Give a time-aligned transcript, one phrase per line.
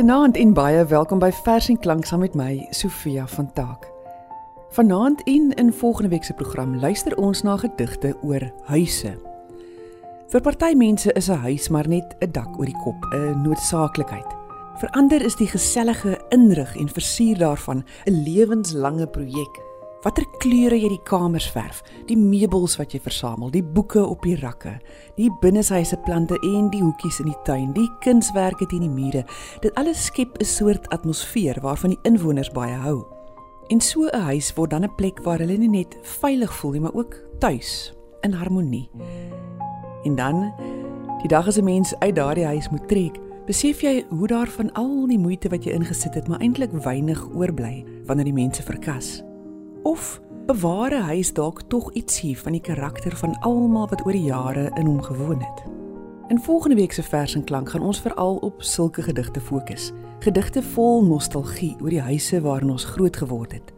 [0.00, 3.82] Goeienaand en baie welkom by Vers en Klank saam met my, Sofia van Taak.
[4.72, 9.12] Vanaand en in volgende week se program luister ons na gedigte oor huise.
[10.32, 14.30] Vir party mense is 'n huis maar net 'n dak oor die kop, 'n noodsaaklikheid.
[14.80, 19.60] Vir ander is die gesellige inrig en versier daarvan 'n lewenslange projek
[20.00, 24.38] Watter kleure jy die kamers verf, die meubels wat jy versamel, die boeke op die
[24.40, 24.78] rakke,
[25.18, 29.26] die binneshuise plante en die hoekies in die tuin, die kunswerke teen die mure.
[29.60, 33.04] Dit alles skep 'n soort atmosfeer waarvan die inwoners baie hou.
[33.68, 36.80] En so 'n huis word dan 'n plek waar hulle nie net veilig voel nie,
[36.80, 38.90] maar ook tuis, in harmonie.
[40.04, 40.52] En dan
[41.20, 44.72] die dag as 'n mens uit daardie huis moet trek, besef jy hoe daar van
[44.72, 49.22] al die moeite wat jy ingesit het, maar eintlik weinig oorbly wanneer die mense verkas.
[49.82, 54.70] Of bewaar huis dalk tog ietsie van die karakter van almal wat oor die jare
[54.74, 55.62] in hom gewoon het.
[56.28, 59.92] In volgende week se vers en klank gaan ons veral op sulke gedigte fokus.
[60.18, 63.72] Gedigte vol nostalgie oor die huise waarin ons groot geword het.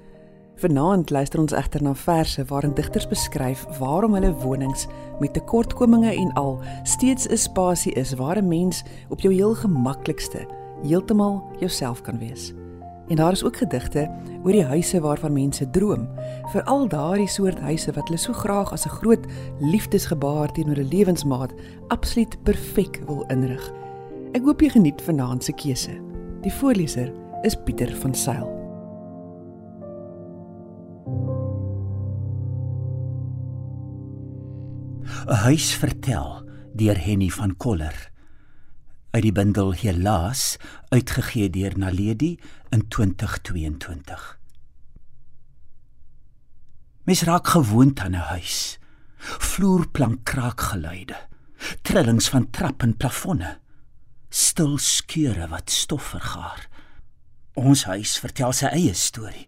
[0.56, 4.86] Vanaand luister ons egter na verse waarin digters beskryf waarom hulle wonings
[5.20, 10.46] met tekortkominge en al steeds 'n spasie is waar 'n mens op jou heel gemaklikste
[10.82, 12.52] heeltemal jouself kan wees.
[13.08, 14.10] En daar is ook gedigte
[14.42, 16.08] oor die huise waarvan mense droom,
[16.52, 19.26] veral daardie soort huise wat hulle so graag as 'n groot
[19.60, 21.52] liefdesgebaar teenoor 'n lewensmaat
[21.88, 23.72] absoluut perfek wil inrig.
[24.32, 26.00] Ek hoop jy geniet vanaand se keuse.
[26.42, 28.48] Die voorleser is Pieter van Sail.
[35.26, 36.42] "’n Huis vertel
[36.74, 38.11] deur Henny van Koller
[39.12, 40.56] uit die bundel Helaas
[40.88, 42.38] uitgegee deur Naledi
[42.72, 44.22] in 2022.
[47.04, 48.78] Mes raak gewoond aan 'n huis.
[49.18, 51.16] Vloerplank kraakgeluide,
[51.82, 53.58] trillings van trap en plafonne,
[54.28, 56.68] stil skeure wat stof vergaar.
[57.54, 59.46] Ons huis vertel sy eie storie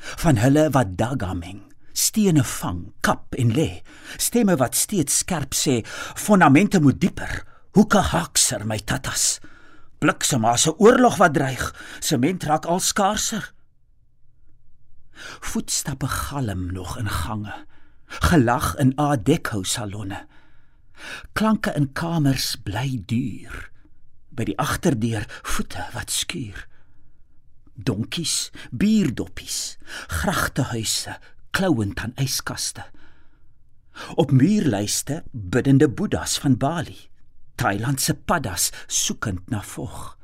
[0.00, 1.62] van hulle wat dagaming
[1.96, 3.80] stene vang, kap en lê,
[4.20, 5.80] stemme wat steeds skerp sê,
[6.14, 7.40] fondamente moet dieper,
[7.76, 9.36] hoeke hakser my tatas.
[10.00, 11.64] Bliksem as 'n oorlog wat dreig,
[12.00, 13.52] sement raak al skaarser.
[15.40, 17.66] Voetstappe galm nog in gange,
[18.06, 20.26] gelag in Adeco salonne.
[21.32, 23.70] Klanke in kamers bly duur.
[24.30, 26.66] By die agterdeur voete wat skuur.
[27.74, 29.76] Donkies, bierdoppies,
[30.06, 31.18] gragtehuise,
[31.50, 32.84] klouend aan yskaste.
[34.14, 37.15] Op muurlyste biddende boeddhas van Bali.
[37.56, 40.16] Thailand se paddas soekend na vog.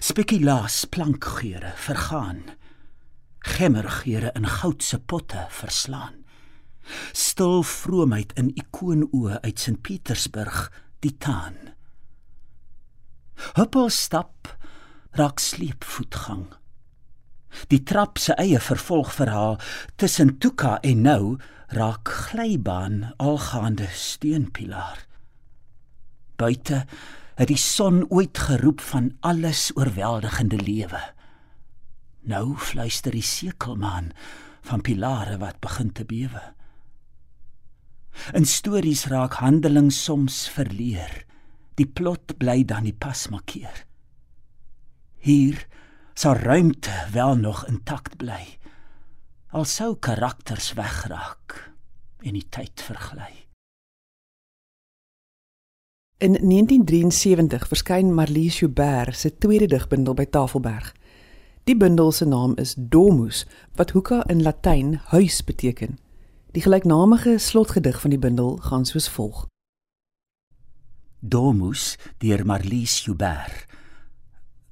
[0.00, 2.42] Spekulaas plankgeure vergaan.
[3.38, 6.14] Gemmergeure in goudse potte verslaan.
[7.12, 10.70] Stil vroomheid in ikoonoë uit St Pietersburg,
[11.02, 11.58] die taan.
[13.56, 14.54] Huppel stap
[15.18, 16.46] raak sleepvoetgang.
[17.72, 19.58] Die trap se eie vervolgverhaal
[19.98, 21.22] tussen Tuka en nou
[21.74, 25.09] raak glybaan algaande steunpilaar
[26.40, 26.84] buite
[27.40, 31.00] het die son ooit geroep van alles oorweldigende lewe.
[32.28, 34.10] Nou fluister die sekelmaan
[34.68, 36.42] van pilare wat begin te bewe.
[38.36, 41.24] In stories raak handeling soms verleer.
[41.80, 43.86] Die plot bly dan die pas markeer.
[45.24, 45.64] Hier
[46.14, 48.42] sal ruimte wel nog intakt bly.
[49.56, 51.56] Al sou karakters wegraak
[52.20, 53.49] en die tyd vergly.
[56.20, 60.90] In 1973 verskyn Marlies Joubert se tweede digbundel by Tafelberg.
[61.64, 65.96] Die bundel se naam is Domus, wat hoeka in Latyn huis beteken.
[66.52, 69.46] Die gelyknamige slotgedig van die bundel gaan soos volg:
[71.24, 73.64] Domus deur Marlies Joubert.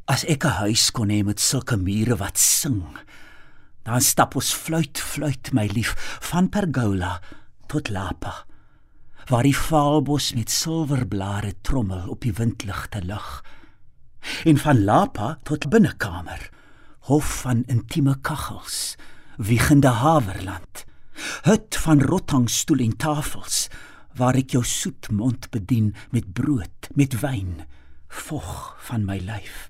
[0.04, 2.84] As ek 'n huis kon hê met sulke mure wat sing,
[3.88, 7.22] dan stap ons fluit fluit my lief van Pergola
[7.66, 8.47] tot Lapa
[9.28, 13.44] waar die vaalbos met silverblare trommel op die windligte lig.
[14.48, 16.48] En van lapa tot binnekamer,
[17.10, 18.96] hof van intieme kaggels,
[19.36, 20.84] wiegende haverland,
[21.44, 23.68] hut van rottangstoel en tafels
[24.18, 27.62] waar ek jou soet mond bedien met brood, met wyn,
[28.08, 29.68] vog van my lyf.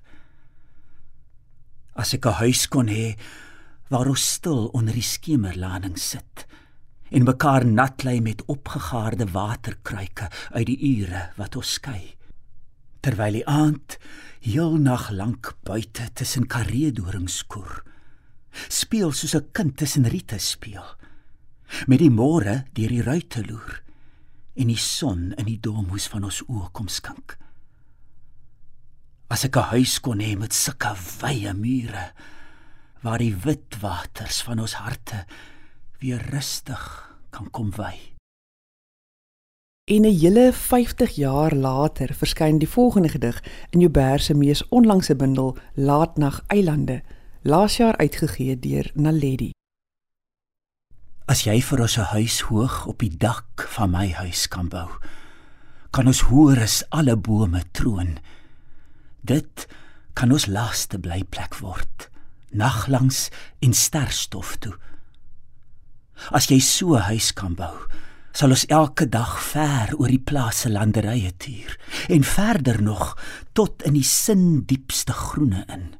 [1.93, 3.19] As ek 'n huis kon hê
[3.89, 6.47] waar ons stil onder die skemerlading sit,
[7.09, 12.15] en mekaar nat lê met opgegaarde waterkruike uit die ure wat ons skei.
[13.01, 13.97] Terwyl die aand
[14.43, 17.43] heel nag lank buite tussen kareedorings
[18.67, 20.85] speel soos 'n kind tussen riete speel.
[21.87, 23.83] Met die môre deur die ruite loer
[24.55, 27.37] en die son in die domus van ons oë kom skink.
[29.29, 32.13] As ek 'n huis kon hê met sulke wye mure
[33.01, 35.25] waar die wit waters van ons harte
[35.99, 36.83] weer rustig
[37.29, 37.95] kan kom wy.
[39.89, 45.15] En 'n hele 50 jaar later verskyn die volgende gedig in Joubert se mees onlangse
[45.15, 47.03] bundel Laatnag Eilande,
[47.41, 49.51] laas jaar uitgegee deur Naledi.
[51.25, 54.89] As jy vir ons 'n huis hoog op die dak van my huis kan bou,
[55.91, 58.17] kan ons hoor as alle bome troon.
[59.21, 59.67] Dit
[60.13, 62.09] kan ons laaste blyplek word,
[62.51, 63.29] naglangs
[63.59, 64.73] en sterstof toe.
[66.31, 67.75] As jy so 'n huis kan bou,
[68.33, 71.77] sal ons elke dag ver oor die plase landerye tuur
[72.09, 73.17] en verder nog
[73.53, 75.95] tot in die sin diepste groene in.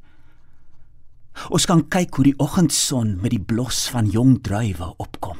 [1.50, 5.38] Ons kan kyk hoe die oggendson met die blos van jong druiwe opkom.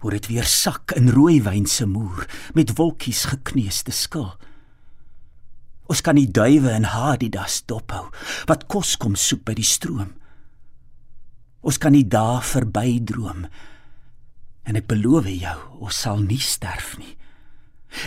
[0.00, 4.30] Hoe dit weer sak in rooi wyn se moer met wolkies gekneusde skil.
[5.88, 8.08] Ons kan die duwe in Hadidas dophou
[8.48, 10.14] wat kos kom soek by die stroom.
[11.60, 13.48] Ons kan die dae verbydroom
[14.68, 17.14] en ek beloof jou, ons sal nie sterf nie.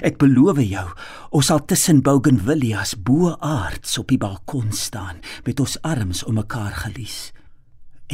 [0.06, 0.86] Ek beloof jou,
[1.34, 6.76] ons sal tussen bougainvilleas bo aards op die balkon staan met ons arms om mekaar
[6.84, 7.32] gelies.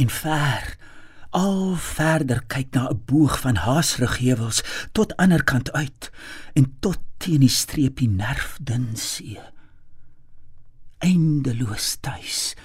[0.00, 0.78] En ver,
[1.36, 4.62] al verder kyk na 'n boog van haasrigheuwels
[4.92, 6.10] tot ander kant uit
[6.54, 9.38] en tot teen die streepie nerfdun see.
[10.98, 12.56] Eindeloos tuis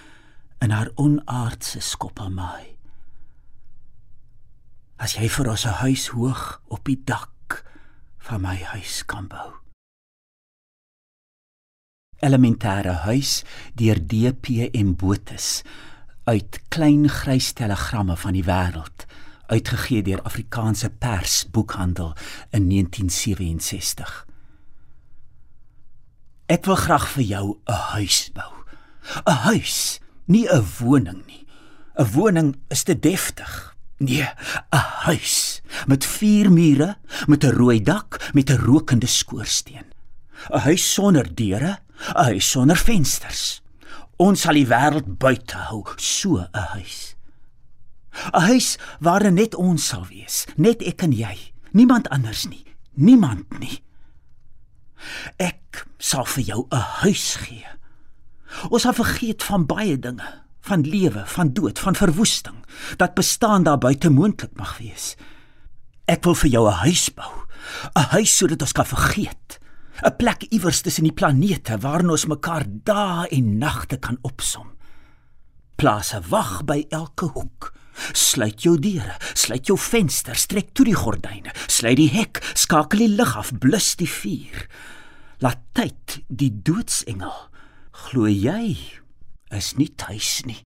[0.61, 2.73] in haar onaardse skoppelmaai
[5.03, 7.65] as jy vir ons 'n huis hoog op die dak
[8.23, 9.51] van my huis kan bou.
[12.23, 13.43] Elementêre huis
[13.75, 15.63] deur DPM Botus
[16.23, 19.05] uit klein grys telegramme van die wêreld
[19.47, 22.15] uitgegee deur Afrikaanse Pers Boekhandel
[22.51, 24.25] in 1967.
[26.47, 28.53] Ek wil graag vir jou 'n huis bou.
[29.27, 31.45] 'n Huis, nie 'n woning nie.
[31.99, 33.72] 'n Woning is te deftig,
[34.03, 34.27] Nee,
[34.71, 36.97] 'n huis met vier mure,
[37.27, 39.87] met 'n rooi dak, met 'n rokende skoorsteen.
[40.49, 41.79] 'n Huis sonder deure,
[42.15, 43.61] 'n huis sonder vensters.
[44.15, 47.15] Ons sal die wêreld buite hou, so 'n huis.
[48.33, 53.59] 'n Huis waar net ons sal wees, net ek en jy, niemand anders nie, niemand
[53.59, 53.83] nie.
[55.37, 57.65] Ek sal vir jou 'n huis gee.
[58.69, 62.59] Ons sal vergeet van baie dinge van lewe, van dood, van verwoesting
[62.97, 65.13] dat bestaan daar buite moontlik mag wees.
[66.05, 67.33] Ek wil vir jou 'n huis bou,
[67.95, 69.59] 'n huis sodat ons kan vergeet,
[70.03, 74.71] 'n plek iewers tussen die planete waar ons mekaar dae en nagte kan opsom.
[75.75, 77.73] Plase wag by elke hoek.
[78.11, 83.07] Sluit jou deure, sluit jou vensters, trek toe die gordyne, sluit die hek, skakel die
[83.07, 84.67] lig af, blus die vuur.
[85.39, 87.49] Laat tyd die doodsengel.
[87.91, 89.02] Glo jy
[89.53, 90.61] is nie tuis nie.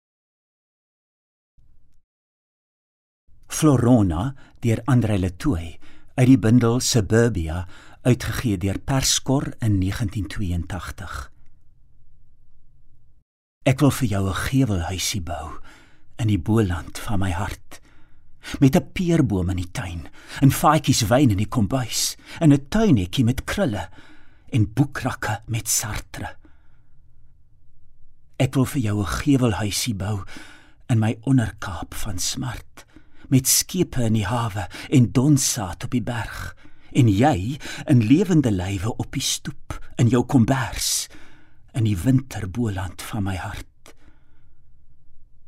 [3.48, 5.78] Florona deur Andre Letoy
[6.18, 7.66] uit die bundel Suburbia
[8.04, 11.31] uitgegee deur Perskor in 1982.
[13.68, 15.60] Ek wil vir jou 'n gevelhuisie bou
[16.18, 17.81] in die Boland van my hart
[18.59, 20.07] met 'n peerboom in die tuin
[20.42, 23.90] en faadjies wyn in die kombuis en 'n tuinetjie met krulle
[24.50, 26.35] en boekrakke met sartre.
[28.37, 30.23] Ek wil vir jou 'n gevelhuisie bou
[30.89, 32.85] in my onderkaap van smart
[33.29, 36.56] met skepe in die hawe en donsaad op die berg
[36.91, 41.07] en jy in lewende lywe op die stoep in jou kombers
[41.73, 43.95] in die winterboland van my hart.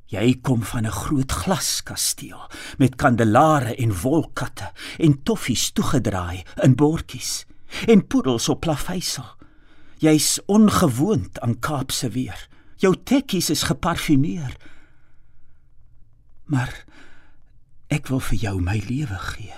[0.10, 7.46] Jy kom van 'n groot glaskasteel met kandelare en wolkatte en toffies toegedraai in bordjies
[7.88, 9.38] en poedels op plaveisel.
[9.98, 12.50] Jy's ongewoond aan Kaapse weer.
[12.80, 14.56] Jou tekkies is geparfumeer.
[16.48, 16.72] Maar
[17.92, 19.56] ek wil vir jou my lewe gee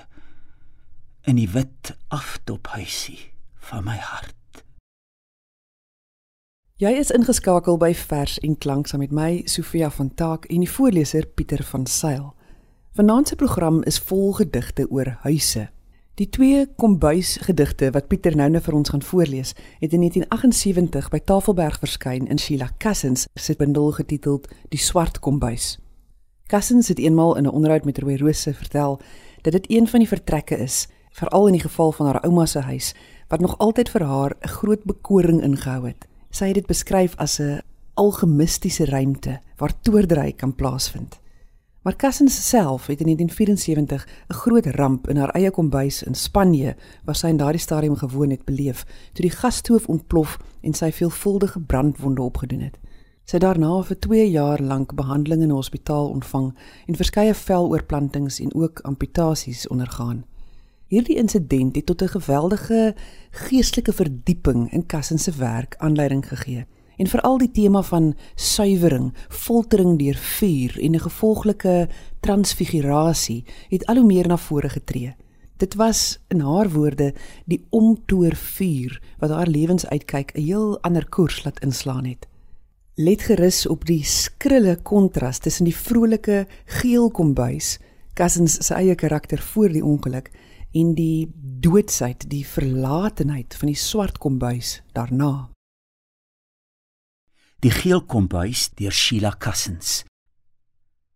[1.30, 3.30] in die wit aftophuisie
[3.70, 4.64] van my hart.
[6.82, 10.72] Jy is ingeskakel by Vers en Klank saam met my Sofia van Taak en die
[10.72, 12.32] voorleser Pieter van Sail.
[12.98, 15.68] Vanaand se program is vol gedigte oor huise.
[16.20, 21.22] Die twee kombuisgedigte wat Pieter nou net vir ons gaan voorlees, het in 1978 by
[21.24, 25.78] Tafelberg verskyn in Sheila Cousins se bundel getiteld Die swart kombuis.
[26.52, 29.00] Cousins het eenmaal in 'n onderhoud met Rooi Rose vertel
[29.42, 32.60] dat dit een van die vertrekke is, veral in die geval van haar ouma se
[32.60, 32.94] huis,
[33.28, 36.08] wat nog altyd vir haar 'n groot bekoring ingehou het.
[36.30, 37.62] Sy het dit beskryf as 'n
[37.94, 41.20] algemistiese ruimte waar toordery kan plaasvind.
[41.82, 46.76] Maar Cassens self het in 1974 'n groot ramp in haar eie kombuis in Spanje,
[47.04, 51.60] waar sy in daardie stadium gewoon het, beleef toe die gasstoof ontplof en sy veelvuldige
[51.60, 52.78] brandwonde opgedoen het.
[53.24, 58.40] Sy het daarna vir 2 jaar lank behandeling in 'n hospitaal ontvang en verskeie veloorplantings
[58.40, 60.26] en ook amputasies ondergaan.
[60.88, 62.96] Hierdie insident het tot 'n geweldige
[63.32, 66.66] geestelike verdieping in Cassens se werk aanleiding gegee
[67.02, 71.90] en veral die tema van suiwering, foltering deur vuur en 'n gevolglike
[72.20, 75.16] transfigurasie het al hoe meer na vore getree.
[75.58, 77.14] Dit was in haar woorde
[77.46, 82.28] die omtoer vuur wat haar lewensuitkyk 'n heel ander koers laat inslaan het.
[82.96, 87.80] Let gerus op die skrille kontras tussen die vrolike geel kombuis,
[88.14, 90.32] Cousins se eie karakter voor die ongeluk
[90.72, 95.51] en die doodsheid, die verlatenheid van die swart kombuis daarna
[97.62, 100.00] die geel kombuis deur Sheila Cousins.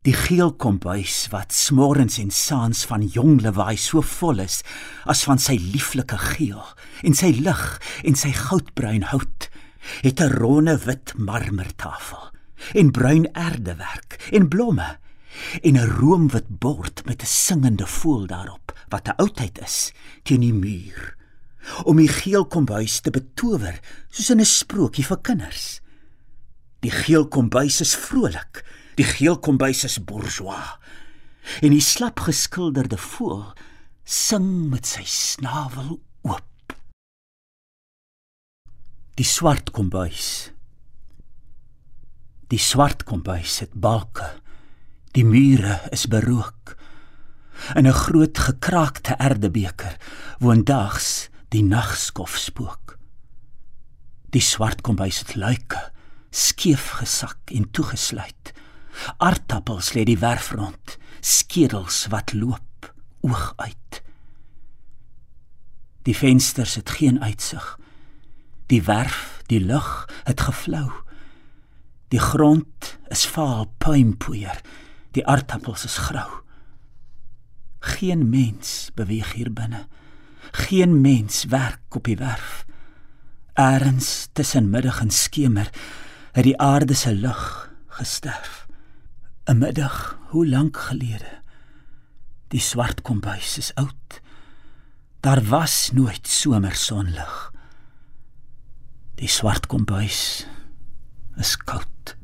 [0.05, 4.59] Die geel kombuis wat smorens en saans van jong lewaai so vol is
[5.09, 6.61] as van sy lieflike geel
[7.01, 7.63] en sy lig
[8.05, 9.47] en sy goudbruin hout
[10.05, 12.29] het 'n ronde wit marmertafel
[12.77, 14.99] en bruin erdewerk en blomme
[15.65, 19.91] en 'n roomwit bord met 'n singende voël daarop wat 'n oudheid is
[20.23, 21.17] teen die muur
[21.85, 25.81] om die geel kombuis te betower soos in 'n sprokie vir kinders.
[26.85, 28.61] Die geel kombuis is vrolik.
[28.99, 30.75] Die geel kombuis is bourgeois.
[31.65, 33.55] En die slap geskilderde voël
[34.05, 35.95] sing met sy snavel
[36.29, 36.75] oop.
[39.17, 40.51] Die swart kombuis.
[42.53, 44.29] Die swart kombuis het balke.
[45.17, 46.75] Die mure is berook.
[47.73, 49.97] In 'n groot gekraakte erdebeker
[50.37, 52.99] woon dags die nagskof spook.
[54.29, 55.94] Die swart kombuis het luike
[56.35, 58.51] skeef gesak en toegesluit.
[59.23, 62.91] Aartappels lê die werf rond, skedels wat loop
[63.25, 64.01] oog uit.
[66.05, 67.65] Die vensters het geen uitsig.
[68.69, 70.91] Die werf, die lug het gevlou.
[72.13, 74.61] Die grond is vaal puimpoeier.
[75.17, 76.29] Die aartappels is grou.
[77.79, 79.87] Geen mens beweeg hier binne.
[80.51, 82.65] Geen mens werk op die werf.
[83.55, 85.71] Eerens tussen middag en skemer
[86.35, 88.67] het die aarde se lig gesterf.
[89.47, 91.41] 'n Middag, hoe lank gelede?
[92.47, 94.21] Die swart kombuis is oud.
[95.19, 97.53] Daar was nooit somersonlig.
[99.15, 100.47] Die swart kombuis
[101.37, 102.17] is koud.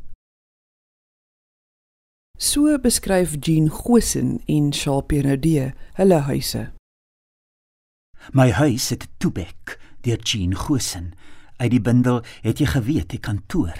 [2.38, 6.72] So beskryf Jean Gosen en Charles Nodee hulle huise.
[8.32, 11.14] My huis het Toebek deur Jean Gosen
[11.58, 13.78] uit die bundel het jy geweet die kantoor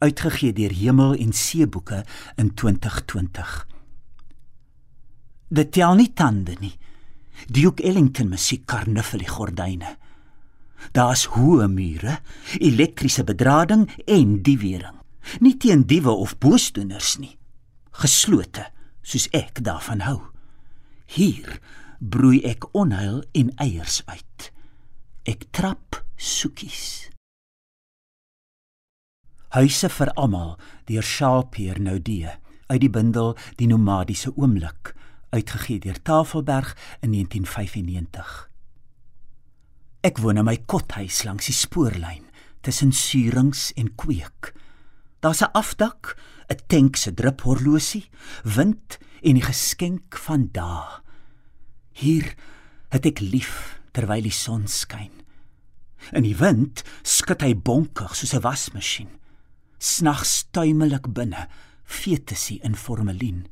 [0.00, 2.04] uitgegee deur Hemel en See boeke
[2.36, 3.66] in 2020.
[5.50, 6.76] Dit tel nie tande nie.
[7.48, 9.96] Duke Ellington musiek karnuffel die gordyne.
[10.96, 12.18] Daar's hoë mure,
[12.58, 14.96] elektriese bedrading en diewering.
[15.40, 17.36] Nie teen diewe of boosdoeners nie.
[18.00, 18.70] Geslote,
[19.02, 20.20] soos ek daarvan hou.
[21.10, 21.58] Hier
[22.00, 24.50] broei ek onheil en eiers uit.
[25.28, 27.10] Ek trap soekies.
[29.50, 30.52] Huise vir almal
[30.86, 32.30] deur Shaalpeer Noudee
[32.70, 34.92] uit die bundel Die nomadiese oomblik
[35.34, 38.30] uitgegee deur Tafelberg in 1995.
[40.06, 42.28] Ek woon in my kothuis langs die spoorlyn
[42.62, 44.54] tussen suurings en kweek.
[45.18, 46.14] Daar's 'n afdak,
[46.46, 48.06] 'n tank se druphorlosie,
[48.44, 51.02] wind en die geskenk van dae.
[51.92, 52.34] Hier
[52.90, 55.26] het ek lief terwyl die son skyn.
[56.12, 59.19] In die wind skud hy bonkig soos 'n wasmasjien
[59.80, 61.48] snags tuimelik binne,
[61.84, 63.46] fetusie in formalien.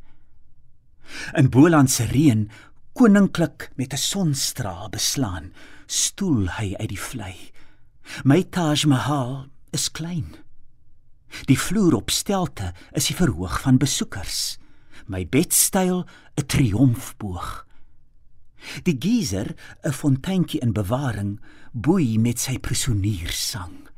[1.34, 2.48] In Boland se reën,
[2.92, 5.52] koninklik met 'n sonstraal beslaan,
[5.86, 7.50] stoel hy uit die vlei.
[8.24, 10.36] My Taj Mahal is klein.
[11.44, 14.58] Die vloer op stelte is die verhoog van besoekers.
[15.06, 16.04] My bedstyl
[16.36, 17.66] 'n triomfboog.
[18.82, 21.40] Die geyser, 'n fonteintjie in bewaring,
[21.72, 23.88] boei met sy presoniersang.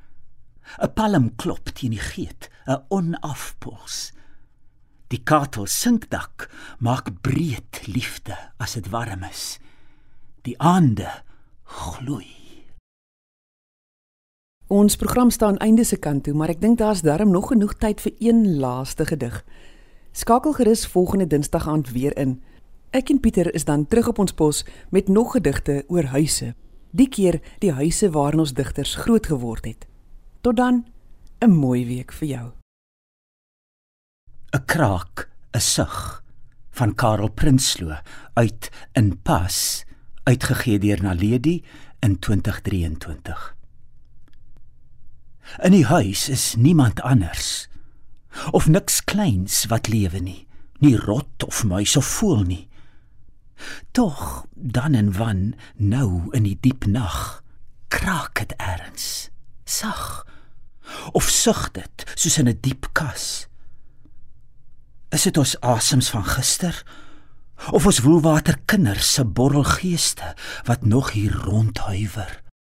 [0.78, 4.12] 'n palm klop teen die geet, 'n onafpols.
[5.10, 9.58] Die katel sinkdak maak breed liefde as dit warm is.
[10.46, 11.10] Die aande
[11.64, 12.40] gloei.
[14.70, 17.98] Ons program staan einde se kant toe, maar ek dink daar's darm nog genoeg tyd
[18.00, 19.40] vir een laaste gedig.
[20.14, 22.38] Skakel gerus volgende Dinsdag aand weer in.
[22.94, 24.62] Ek en Pieter is dan terug op ons pos
[24.94, 26.54] met nog gedigte oor huise.
[26.90, 29.89] Die keer die huise waarin ons digters groot geword het.
[30.40, 30.86] Tot dan,
[31.38, 32.52] 'n mooi week vir jou.
[34.52, 36.24] 'n Kraak 'n sug
[36.70, 37.96] van Karel Prinsloo
[38.34, 39.84] uit In Pas
[40.24, 41.64] uitgegee deur Naledi
[41.98, 43.56] in 2023.
[45.62, 47.68] In die huis is niemand anders
[48.50, 50.46] of niks kleins wat lewe nie,
[50.78, 52.68] nie rot of muis of voël nie.
[53.90, 57.44] Tog dan en wan nou in die diep nag
[57.88, 59.29] kraak dit erns
[59.70, 60.26] sag
[61.12, 63.46] of sug dit soos in 'n diep kas.
[65.10, 66.82] Is dit ons asems van gister
[67.70, 70.34] of ons woelwater kinders se borrelgeeste
[70.64, 72.49] wat nog hier rondhuiwer?